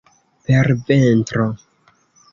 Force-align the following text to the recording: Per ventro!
Per 0.47 0.71
ventro! 0.87 1.47